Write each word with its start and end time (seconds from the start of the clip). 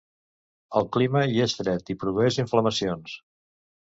El 0.79 0.87
clima 0.97 1.21
hi 1.33 1.37
és 1.45 1.53
fred, 1.59 1.93
i 1.95 1.97
produeix 2.05 2.41
inflamacions. 2.47 3.15